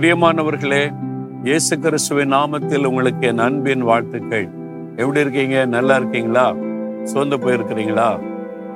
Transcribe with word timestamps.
பிரியமானவர்களே 0.00 0.94
இயேசு 1.44 1.78
கிறிஸ்துவின் 1.78 2.32
நாமத்தில் 2.32 2.84
உங்களுக்கு 2.84 3.26
என் 3.26 3.38
அன்பின் 3.38 3.82
வாழ்த்துக்கள். 3.82 4.48
எப்படி 4.96 5.20
இருக்கீங்க? 5.20 5.64
நல்லா 5.64 5.96
இருக்கீங்களா? 5.96 6.54
சோர்ந்து 7.04 7.36
போயிருக்கிறீங்களா? 7.36 8.20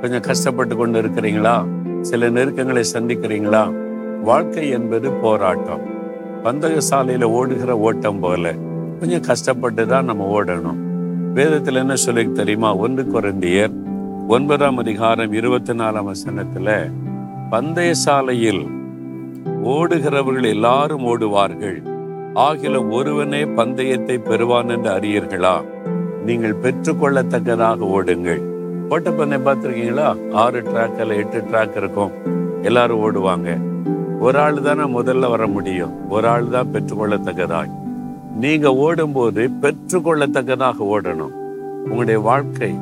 கொஞ்சம் 0.01 0.21
கஷ்டப்பட்டு 0.21 0.77
கொண்டு 0.77 1.03
இருக்கிறீங்களா 1.03 1.67
சில 2.01 2.29
நெருக்கங்களை 2.31 2.85
சந்திக்கிறீங்களா? 2.93 3.73
வாழ்க்கை 4.23 4.69
என்பது 4.69 5.13
போராட்டம். 5.13 5.81
பந்தக 6.45 6.77
சாலையில் 6.77 7.27
ஓடுகிற 7.27 7.79
ஓட்டம் 7.79 8.21
போல. 8.21 8.53
கொஞ்சம் 9.01 9.21
கஷ்டப்பட்டு 9.21 9.87
தான் 9.87 10.05
நம்ம 10.05 10.43
ஓடணும். 10.43 10.79
வேதத்தில் 11.35 11.75
என்ன 11.75 11.95
சொல்லி 11.95 12.33
தெரியுமா? 12.33 12.75
ஒன்று 12.75 13.03
குறைந்தியர் 13.03 13.73
ஒன்பதாம் 14.29 14.79
அதிகாரம் 14.79 15.33
இருபத்தி 15.33 15.73
நாலாம் 15.73 16.05
வசனத்தில் 16.05 16.91
பந்தய 17.51 17.91
சாலையில் 17.91 18.83
ஓடுகிறவர்கள் 19.45 20.49
எல்லாரும் 20.49 21.07
ஓடுவார்கள். 21.07 21.83
ஆகில 22.35 22.91
ஒருவனே 22.91 23.47
பந்தயத்தை 23.47 24.19
பெறுவான் 24.19 24.69
என்று 24.69 24.91
அறியீர்களா? 24.91 25.65
நீங்கள் 26.25 26.57
பெற்றுக்கொள்ளத்தக்கதாக 26.63 27.79
ஓடுங்கள். 27.79 28.41
ஓட்டப்பந்தயம் 28.89 29.47
பார்த்துருக்கீங்களா? 29.47 30.33
ஆறு 30.33 30.61
ட்ராக்கில் 30.61 31.17
எட்டு 31.17 31.39
ட்ராக் 31.39 31.77
இருக்கும். 31.77 32.11
எல்லாரும் 32.63 33.01
ஓடுவாங்க. 33.01 33.59
ஒரு 34.21 34.39
ஆள் 34.39 34.61
தானே 34.61 34.81
முதல்ல 34.81 35.29
வர 35.29 35.47
முடியும். 35.47 36.11
ஒரு 36.11 36.29
ஆள் 36.29 36.49
தான் 36.49 36.69
பெற்றுக்கொள்ளத்தக்கதாய். 36.73 37.71
நீங்க 38.37 38.75
ஓடும்போது 38.75 39.51
பெற்றுக்கொள்ளத்தக்கதாக 39.61 40.75
ஓடணும். 40.79 41.43
உங்களுடைய 41.85 42.21
வாழ்க்கை 42.21 42.75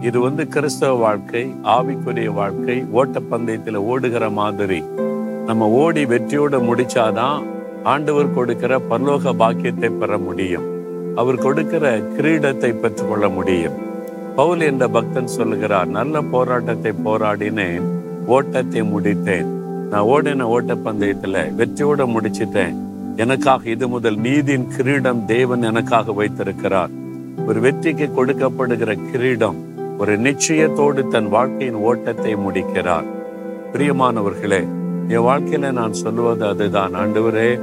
இது 0.00 0.20
வந்து 0.20 0.48
கிறிஸ்தவ 0.48 0.94
வாழ்க்கை 0.94 1.54
ஆவிக்குரிய 1.62 2.32
வாழ்க்கை 2.32 2.84
ஓட்டப்பந்தயத்தில் 2.94 3.76
ஓடுகிற 3.76 4.30
மாதிரி. 4.30 4.82
நம்ம 5.48 5.68
ஓடி 5.80 6.02
வெற்றியோடு 6.06 6.58
முடிச்சாதான் 6.58 7.42
ஆண்டவர் 7.82 8.32
கொடுக்கிற 8.34 8.78
பரலோக 8.90 9.32
பாக்கியத்தை 9.42 9.90
பெற 9.90 10.18
முடியும். 10.18 10.64
அவர் 11.14 11.38
கொடுக்கிற 11.38 11.84
கிரீடத்தை 12.16 12.70
பெற்றுக்கொள்ள 12.80 13.28
முடியும். 13.28 13.76
பவுல் 14.38 14.60
என்ற 14.60 14.88
பக்தன் 14.88 15.34
சொல்லுகிறார் 15.36 15.88
நல்ல 15.88 16.22
போராட்டத்தை 16.32 16.92
போராடினேன் 17.04 17.86
ஓட்டத்தை 18.26 18.82
முடித்தேன். 18.94 19.50
நான் 19.90 20.08
ஓடின 20.14 20.48
ஓட்ட 20.54 20.74
பந்தயத்துல 20.86 21.44
வெற்றியோட 21.60 22.06
முடிச்சிட்டேன். 22.14 22.74
எனக்காக 23.16 23.68
இது 23.74 23.88
முதல் 23.88 24.18
நீதியின் 24.26 24.68
கிரீடம் 24.76 25.20
தேவன் 25.26 25.62
எனக்காக 25.62 26.12
வைத்திருக்கிறார். 26.12 26.94
ஒரு 27.46 27.60
வெற்றிக்கு 27.60 28.08
கொடுக்கப்படுகிற 28.16 28.92
கிரீடம் 29.12 29.60
ஒரு 29.98 30.14
நிச்சயத்தோடு 30.18 31.08
தன் 31.08 31.28
வாழ்க்கையின் 31.28 31.78
ஓட்டத்தை 31.90 32.34
முடிக்கிறார். 32.36 33.06
பிரியமானவர்களே 33.72 34.60
என் 35.08 35.26
வாழ்க்கையில 35.28 35.72
நான் 35.72 35.92
சொல்லுவது 35.92 36.46
அதுதான். 36.46 36.94
ஆண்டவரே 36.94 37.60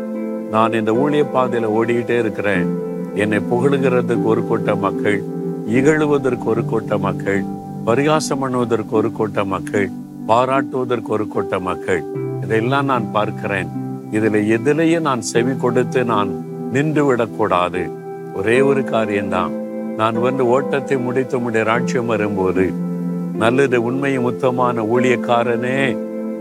நான் 0.50 0.74
இந்த 0.74 0.92
ஊழிய 0.92 1.24
பாதையில 1.36 1.70
ஓடிக்கிட்டே 1.80 2.18
இருக்கிறேன். 2.20 2.68
என்னை 3.16 3.40
புகழுகிறதுக்கு 3.52 4.24
ஒரு 4.24 4.44
கூட்ட 4.44 4.76
மக்கள் 4.76 5.24
இகழுவதற்கு 5.70 6.44
ஒரு 6.44 6.66
கூட்ட 6.66 6.98
மக்கள் 6.98 7.42
பரிகாசம் 7.86 8.42
பண்ணுவதற்கு 8.44 8.90
ஒரு 8.90 9.12
கூட்ட 9.12 9.44
மக்கள் 9.44 9.90
பாராட்டுவதற்கு 10.28 11.10
ஒரு 11.16 11.28
கூட்ட 11.28 11.60
மக்கள். 11.60 12.04
இதையெல்லாம் 12.44 12.86
நான் 12.86 13.12
பார்க்கிறேன். 13.12 13.70
இதுல 14.12 14.40
எதிலேயும் 14.56 15.08
நான் 15.10 15.22
செவி 15.22 15.54
கொடுத்து 15.56 16.04
நான் 16.04 16.32
நின்று 16.72 17.06
விடக்கூடாது 17.06 17.84
ஒரே 18.36 18.62
ஒரு 18.62 18.84
காரியம்தான். 18.84 19.54
நான் 19.98 20.18
வந்து 20.20 20.44
ஓட்டத்தை 20.48 20.98
முடித்து 20.98 21.40
முடிய 21.40 21.64
ராட்சியம் 21.64 22.06
வரும்போது 22.06 22.66
நல்லது 23.38 23.78
உண்மையும் 23.84 24.28
உத்தமான 24.32 24.84
ஊழியக்காரனே 24.96 25.78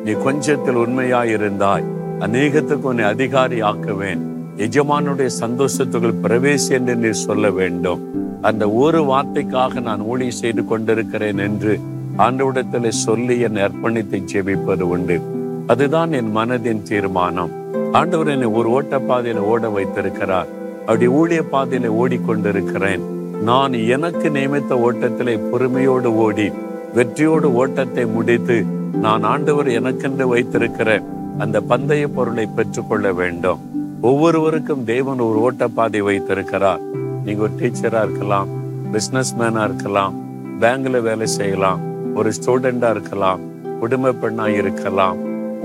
நீ 0.05 0.13
கொஞ்சத்தில் 0.13 0.79
உண்மையாயிருந்தாய். 0.85 1.85
அநேகத்துக்கு 2.21 2.83
உன்னை 2.83 3.05
அதிகாரி 3.05 3.63
ஆக்குவேன் 3.63 4.23
எஜமானுடைய 4.57 5.31
சந்தோஷத்துக்குள் 5.41 6.21
பிரவேசி 6.23 6.69
என்று 6.69 6.97
நீ 6.97 7.11
சொல்ல 7.11 7.51
வேண்டும். 7.51 8.01
அந்த 8.43 8.71
ஒரு 8.71 9.03
வார்த்தைக்காக 9.03 9.81
நான் 9.81 10.01
ஊழிய 10.01 10.29
செய்து 10.29 10.65
கொண்டிருக்கிறேன் 10.65 11.39
என்று 11.39 11.81
ஆண்டவிடத்தில் 12.17 12.89
சொல்லி 12.89 13.41
என்னை 13.41 13.63
அர்ப்பணித்து 13.63 14.23
ஜெபிப்பது 14.33 14.81
உண்டு. 14.81 15.21
அதுதான் 15.67 16.13
என் 16.13 16.37
மனதின் 16.37 16.83
தீர்மானம். 16.83 17.51
ஆண்டவர் 17.93 18.29
என்னை 18.29 18.49
ஒரு 18.49 18.69
ஓட்ட 18.71 18.99
பாதையில 18.99 19.37
ஓட 19.37 19.69
வைத்திருக்கிறார். 19.69 20.47
அப்படி 20.81 21.09
ஊழிய 21.09 21.43
பாதையில 21.53 21.95
ஓடிக்கொண்டிருக்கிறேன். 22.03 23.01
நான் 23.43 23.73
எனக்கு 23.73 24.31
நியமித்த 24.31 24.75
ஓட்டத்திலே 24.75 25.41
பொறுமையோடு 25.51 26.17
ஓடி 26.17 26.51
வெற்றியோடு 26.95 27.55
ஓட்டத்தை 27.55 28.07
முடித்து 28.07 28.65
நான் 28.93 29.23
ஆண்டவர் 29.23 29.69
எனக்கென்று 29.69 30.29
வைத்திருக்கிற 30.29 31.03
அந்த 31.39 31.61
பந்தய 31.61 32.09
பொருளை 32.15 32.47
பெற்றுக்கொள்ள 32.47 33.13
வேண்டும். 33.13 33.61
ஒவ்வொருவருக்கும் 34.01 34.85
தேவன் 34.85 35.19
ஒரு 35.19 35.39
ஓட்டப்பாதை 35.47 35.99
வைத்திருக்கிறார். 35.99 36.81
நீங்க 37.25 37.43
ஒரு 37.43 37.53
டீச்சரா 37.59 38.03
இருக்கலாம் 38.03 38.49
பிசினஸ் 38.93 39.37
மேனா 39.37 39.65
இருக்கலாம் 39.65 40.15
பேங்க்ல 40.61 41.01
வேலை 41.01 41.27
செய்யலாம் 41.27 41.81
ஒரு 42.15 42.33
ஸ்டூடெண்டா 42.39 42.91
இருக்கலாம் 42.91 43.41
குடும்ப 43.81 44.11
பெண்ணா 44.11 44.47
இருக்கலாம் 44.47 45.19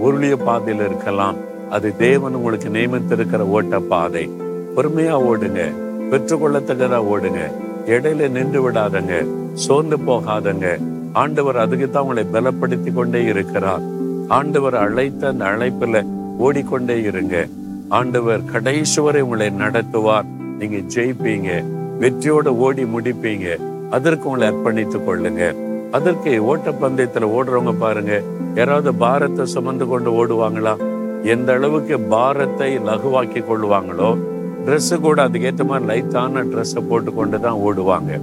உருளிய 0.06 0.36
பாதையில் 0.44 0.86
இருக்கலாம். 0.86 1.36
அது 1.70 1.98
தேவன் 1.98 2.34
உங்களுக்கு 2.34 2.70
நியமித்திருக்கிற 2.70 3.42
ஓட்டப்பாதை. 3.58 4.30
பொறுமையா 4.76 5.16
ஓடுங்க 5.30 5.72
பெற்றுக்கொள்ளத்தக்கதா 6.12 7.00
ஓடுங்க 7.14 7.52
இடையில 7.86 8.30
நின்று 8.30 8.70
விடாதங்க 8.70 9.26
சோர்ந்து 9.54 9.98
போகாதங்க 9.98 10.80
ஆண்டவர் 11.14 11.58
அதுக்குத்தான் 11.58 12.04
உங்களை 12.04 12.26
பலப்படுத்தி 12.34 12.94
கொண்டே 12.94 13.24
இருக்கிறார். 13.24 13.82
ஆண்டவர் 14.28 14.76
அழைத்த 14.76 15.28
அந்த 15.28 15.46
அழைப்புல 15.46 16.06
ஓடிக்கொண்டே 16.38 17.02
இருங்க. 17.02 17.48
ஆண்டவர் 17.90 18.46
கடைசி 18.46 19.02
வரை 19.02 19.22
உங்களை 19.22 19.50
நடத்துவார். 19.50 20.26
நீங்க 20.60 20.78
ஜெயிப்பீங்க. 20.96 21.64
வெற்றியோட 22.00 22.48
ஓடி 22.48 22.84
முடிப்பீங்க. 22.84 23.58
அதற்கு 23.90 24.30
உங்களை 24.30 24.48
அர்ப்பணித்துக் 24.50 25.10
கொள்ளுங்க. 25.10 25.56
அதற்கு 25.92 26.56
ஓட்டப்பந்தயத்துல 26.56 27.28
ஓடுறவங்க 27.38 27.74
பாருங்க. 27.80 28.22
யாராவது 28.56 28.94
பாரத்தை 28.94 29.46
சுமந்து 29.46 29.88
கொண்டு 29.88 30.26
ஓடுவாங்களா? 30.26 30.76
எந்த 31.24 31.54
அளவுக்கு 31.54 32.00
பாரத்தை 32.00 32.78
லகுவாக்கி 32.78 33.44
கொள்ளுவாங்களோ 33.44 34.18
ட்ரெஸ்ஸு 34.66 35.00
கூட 35.02 35.28
அதுக்கேற்ற 35.28 35.66
மாதிரி 35.66 36.02
லைட்டான 36.02 36.44
ட்ரெஸ்ஸை 36.44 36.84
போட்டு 36.90 37.14
கொண்டு 37.14 37.40
தான் 37.40 37.54
ஓடுவாங்க. 37.54 38.20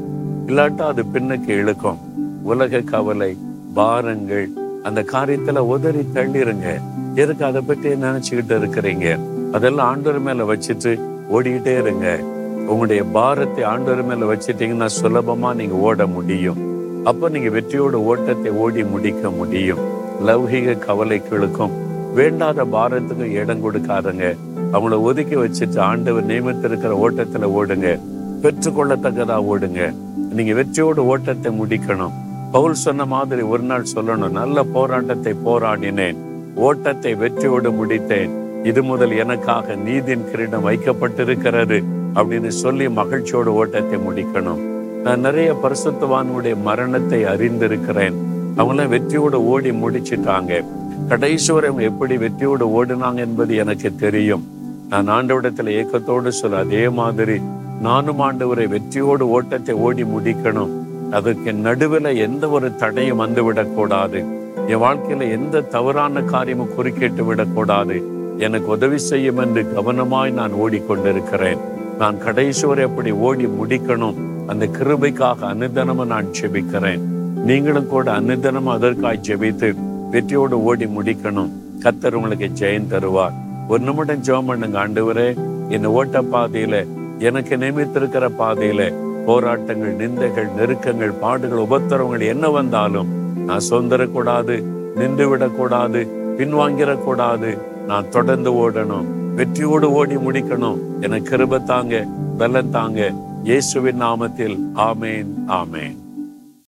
இல்லாட்டா 0.47 0.81
அது 0.81 1.05
பின்னுக்கு 1.15 1.49
இழுக்கும். 1.49 1.99
உலக 2.45 2.81
கவலை 2.81 3.37
பாரங்கள் 3.75 4.49
அந்த 4.83 5.03
காரியத்துல 5.03 5.59
உதறி 5.59 6.03
தள்ளிருங்க. 6.15 6.81
எதுக்கு 7.15 7.45
அதை 7.45 7.61
பற்றி 7.61 7.89
நினைச்சுக்கிட்டு 7.89 8.55
இருக்கிறீங்க? 8.57 9.19
அதெல்லாம் 9.53 9.89
ஆண்டவர் 9.89 10.21
மேல 10.21 10.45
வச்சுட்டு 10.53 11.01
ஓடிக்கிட்டே 11.33 11.79
இருங்க. 11.79 12.19
உங்களுடைய 12.67 13.05
பாரத்தை 13.05 13.65
ஆண்டவர் 13.65 14.05
மேல 14.05 14.33
வச்சுட்டீங்கன்னா 14.33 14.89
சுலபமா 15.03 15.55
நீங்க 15.55 15.75
ஓட 15.75 16.07
முடியும். 16.07 16.61
அப்ப 17.05 17.29
நீங்க 17.29 17.49
வெற்றியோட 17.49 17.93
ஓட்டத்தை 17.93 18.53
ஓடி 18.53 18.85
முடிக்க 18.85 19.31
முடியும். 19.31 19.79
லௌகிக 20.27 20.79
கவலைகளுக்கும் 20.89 21.75
வேண்டாத 22.15 22.65
பாரத்துக்கும் 22.65 23.33
இடம் 23.33 23.65
கொடுக்காதங்க. 23.65 24.37
அவங்கள 24.73 25.01
ஒதுக்கி 25.01 25.37
வச்சுட்டு 25.37 25.79
ஆண்டவர் 25.79 26.27
நியமித்திருக்கிற 26.27 26.93
ஓட்டத்துல 27.07 27.43
ஓடுங்க. 27.43 28.01
பெற்றுக்கொள்ளத்தக்கதா 28.43 29.39
ஓடுங்க. 29.45 29.95
நீங்க 30.31 30.53
வெற்றியோட 30.53 30.97
ஓட்டத்தை 30.97 31.61
முடிக்கணும். 31.61 32.15
பவுல் 32.55 32.75
சொன்ன 32.75 33.05
மாதிரி 33.05 33.43
ஒரு 33.43 33.63
நாள் 33.63 33.87
சொல்லணும் 33.95 34.35
நல்ல 34.41 34.63
போராட்டத்தை 34.75 35.33
போராடினேன் 35.47 36.19
ஓட்டத்தை 36.55 37.15
வெற்றியோடு 37.15 37.71
முடித்தேன். 37.71 38.35
இது 38.63 38.83
முதல் 38.83 39.15
எனக்காக 39.23 39.75
நீதியின் 39.87 40.27
கிரீடம் 40.31 40.67
வைக்கப்பட்டிருக்கிறது 40.67 41.79
அப்படின்னு 42.15 42.49
சொல்லி 42.49 42.89
மகிழ்ச்சியோடு 42.99 43.55
ஓட்டத்தை 43.55 43.99
முடிக்கணும். 44.07 44.61
நான் 45.03 45.21
நிறைய 45.21 45.57
பரிசுத்தவானுடைய 45.65 46.55
மரணத்தை 46.69 47.21
அறிந்திருக்கிறேன். 47.25 48.21
அவங்களாம் 48.57 48.93
வெற்றியோடு 48.95 49.41
ஓடி 49.47 49.71
முடிச்சிட்டாங்க. 49.71 50.63
கடைசி 51.09 51.53
எப்படி 51.91 52.17
வெற்றியோடு 52.17 52.85
ஓடினாங்க 52.85 53.17
என்பது 53.17 53.57
எனக்கு 53.57 53.93
தெரியும். 53.97 54.47
நான் 54.89 55.09
ஆண்டவிடத்தில் 55.09 55.75
ஏக்கத்தோடு 55.81 56.29
சொல்ல 56.29 56.59
அதே 56.59 56.89
மாதிரி 56.89 57.39
நானும் 57.81 58.21
ஆண்டவரை 58.21 58.69
வெற்றியோடு 58.69 59.29
ஓட்டத்தை 59.29 59.75
ஓடி 59.75 60.05
முடிக்கணும். 60.05 60.73
அதுக்கு 61.15 61.53
நடுவில் 61.67 62.17
எந்த 62.27 62.49
ஒரு 62.49 62.69
தடையும் 62.77 63.23
வந்து 63.25 63.45
விடக்கூடாது 63.45 64.21
என் 64.69 64.83
வாழ்க்கையில 64.83 65.31
எந்த 65.31 65.61
தவறான 65.61 66.23
காரியமும் 66.23 66.75
குறுக்கிட்டு 66.75 67.25
விடக்கூடாது 67.25 67.97
எனக்கு 68.39 68.69
உதவி 68.77 68.99
செய்யும் 68.99 69.37
என்று 69.37 69.63
கவனமாய் 69.77 70.33
நான் 70.33 70.53
ஓடிக்கொண்டிருக்கிறேன். 70.53 71.61
நான் 71.99 72.19
கடைசி 72.19 72.67
வரை 72.67 72.85
அப்படி 72.85 73.11
ஓடி 73.11 73.47
முடிக்கணும். 73.47 74.15
அந்த 74.47 74.67
கிருபைக்காக 74.67 75.43
அனுதனமும் 75.51 76.13
நான் 76.13 76.33
ஜெபிக்கிறேன். 76.41 77.03
நீங்களும் 77.45 77.89
கூட 77.89 78.13
அனுதனம் 78.13 78.73
அதற்காய் 78.77 79.25
ஜெபித்து 79.29 79.69
வெற்றியோடு 80.11 80.63
ஓடி 80.63 80.85
முடிக்கணும். 80.97 81.53
கத்தர் 81.83 82.19
உங்களுக்கு 82.19 82.51
ஜெயம் 82.61 82.91
தருவார். 82.91 83.37
ஒரு 83.69 83.83
நிமிடம் 83.85 84.23
ஜெபம் 84.23 84.47
பண்ணுங்க 84.47 84.79
ஆண்டவரே. 84.89 85.29
என் 85.69 85.91
ஓட்ட 85.99 86.23
பாதையில 86.33 86.87
எனக்கு 87.19 87.57
நியமித்திருக்கிற 87.57 88.29
பாதையில 88.39 88.83
போராட்டங்கள் 89.27 89.97
நிந்தைகள் 90.03 90.51
நெருக்கங்கள் 90.59 91.19
பாடுகள் 91.21 91.65
உபத்திரவங்கள் 91.67 92.25
என்ன 92.33 92.51
வந்தாலும் 92.51 93.11
நான் 93.49 93.69
சொந்தரக்கூடாது 93.71 94.57
நின்று 95.01 95.29
விடக்கூடாது 95.29 96.01
பின்வாங்கிடக்கூடாது. 96.39 97.51
நான் 97.87 98.13
தொடர்ந்து 98.17 98.51
ஓடணும் 98.63 99.09
வெற்றியோடு 99.39 99.93
ஓடி 99.93 100.17
முடிக்கணும். 100.17 100.81
எனக்கு 101.01 101.37
கிருப 101.37 101.63
தாங்க 101.65 102.07
பலன் 102.39 102.71
தாங்க. 102.71 103.13
இயேசுவின் 103.43 104.03
நாமத்தில் 104.03 104.57
ஆமேன் 104.89 105.33
ஆமேன். 105.61 105.97